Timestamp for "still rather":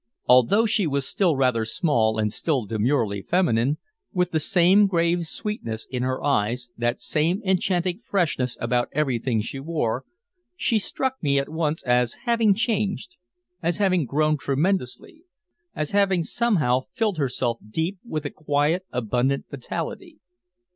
1.07-1.63